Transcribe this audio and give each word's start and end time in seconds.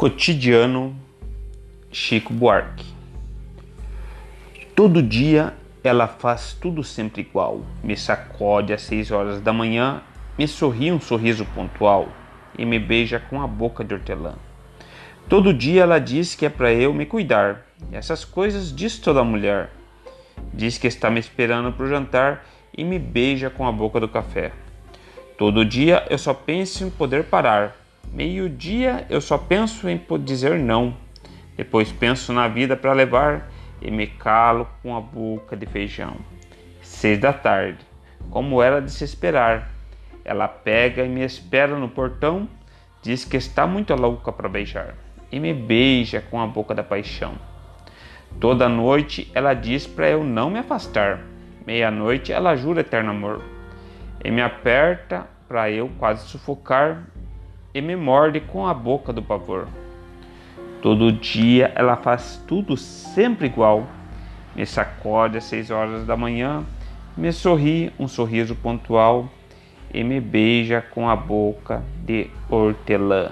Cotidiano 0.00 0.96
Chico 1.92 2.32
Buarque. 2.32 2.86
Todo 4.74 5.02
dia 5.02 5.52
ela 5.84 6.08
faz 6.08 6.54
tudo 6.58 6.82
sempre 6.82 7.20
igual. 7.20 7.60
Me 7.84 7.94
sacode 7.94 8.72
às 8.72 8.80
seis 8.80 9.10
horas 9.10 9.42
da 9.42 9.52
manhã, 9.52 10.00
me 10.38 10.48
sorri 10.48 10.90
um 10.90 10.98
sorriso 10.98 11.44
pontual 11.54 12.08
e 12.58 12.64
me 12.64 12.78
beija 12.78 13.20
com 13.20 13.42
a 13.42 13.46
boca 13.46 13.84
de 13.84 13.92
hortelã. 13.92 14.36
Todo 15.28 15.52
dia 15.52 15.82
ela 15.82 15.98
diz 15.98 16.34
que 16.34 16.46
é 16.46 16.48
para 16.48 16.72
eu 16.72 16.94
me 16.94 17.04
cuidar. 17.04 17.66
Essas 17.92 18.24
coisas 18.24 18.74
diz 18.74 18.98
toda 18.98 19.22
mulher. 19.22 19.68
Diz 20.54 20.78
que 20.78 20.86
está 20.86 21.10
me 21.10 21.20
esperando 21.20 21.74
para 21.74 21.84
o 21.84 21.88
jantar 21.90 22.46
e 22.74 22.82
me 22.84 22.98
beija 22.98 23.50
com 23.50 23.68
a 23.68 23.72
boca 23.72 24.00
do 24.00 24.08
café. 24.08 24.50
Todo 25.36 25.62
dia 25.62 26.06
eu 26.08 26.16
só 26.16 26.32
penso 26.32 26.84
em 26.84 26.88
poder 26.88 27.24
parar 27.24 27.79
Meio-dia 28.12 29.06
eu 29.08 29.20
só 29.20 29.38
penso 29.38 29.88
em 29.88 30.00
dizer 30.20 30.58
não. 30.58 30.96
Depois 31.56 31.92
penso 31.92 32.32
na 32.32 32.48
vida 32.48 32.76
para 32.76 32.92
levar 32.92 33.50
e 33.80 33.90
me 33.90 34.06
calo 34.06 34.68
com 34.82 34.96
a 34.96 35.00
boca 35.00 35.56
de 35.56 35.66
feijão. 35.66 36.16
Seis 36.82 37.18
da 37.18 37.32
tarde, 37.32 37.78
como 38.30 38.62
era 38.62 38.80
de 38.80 38.90
se 38.90 39.04
esperar. 39.04 39.70
Ela 40.24 40.48
pega 40.48 41.04
e 41.04 41.08
me 41.08 41.24
espera 41.24 41.76
no 41.76 41.88
portão, 41.88 42.48
diz 43.02 43.24
que 43.24 43.36
está 43.36 43.66
muito 43.66 43.94
louca 43.94 44.32
para 44.32 44.48
beijar 44.48 44.94
e 45.32 45.38
me 45.38 45.54
beija 45.54 46.20
com 46.20 46.40
a 46.40 46.46
boca 46.46 46.74
da 46.74 46.82
paixão. 46.82 47.34
Toda 48.38 48.68
noite 48.68 49.30
ela 49.34 49.54
diz 49.54 49.86
para 49.86 50.08
eu 50.08 50.24
não 50.24 50.50
me 50.50 50.58
afastar. 50.58 51.20
Meia-noite 51.66 52.32
ela 52.32 52.56
jura 52.56 52.80
eterno 52.80 53.10
amor 53.10 53.42
e 54.24 54.30
me 54.30 54.42
aperta 54.42 55.26
para 55.48 55.70
eu 55.70 55.90
quase 55.98 56.26
sufocar 56.28 57.06
e 57.74 57.80
me 57.80 57.96
morde 57.96 58.40
com 58.40 58.66
a 58.66 58.74
boca 58.74 59.12
do 59.12 59.22
pavor. 59.22 59.66
Todo 60.82 61.12
dia 61.12 61.72
ela 61.74 61.96
faz 61.96 62.42
tudo 62.46 62.76
sempre 62.76 63.46
igual. 63.46 63.86
Me 64.54 64.66
sacode 64.66 65.38
às 65.38 65.44
seis 65.44 65.70
horas 65.70 66.06
da 66.06 66.16
manhã, 66.16 66.64
me 67.16 67.32
sorri 67.32 67.92
um 67.98 68.08
sorriso 68.08 68.54
pontual 68.54 69.28
e 69.92 70.02
me 70.02 70.20
beija 70.20 70.80
com 70.80 71.08
a 71.08 71.14
boca 71.14 71.82
de 72.04 72.28
hortelã. 72.48 73.30